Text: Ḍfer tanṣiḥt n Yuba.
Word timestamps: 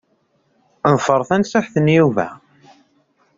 Ḍfer 0.93 1.21
tanṣiḥt 1.29 1.75
n 1.79 1.87
Yuba. 1.95 2.27